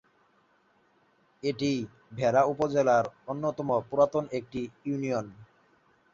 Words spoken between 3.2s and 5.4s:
অন্যতম পুরাতন একটি ইউনিয়ন।